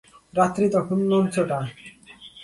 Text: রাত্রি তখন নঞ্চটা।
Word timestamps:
রাত্রি 0.33 0.65
তখন 0.69 0.97
নঞ্চটা। 1.11 1.57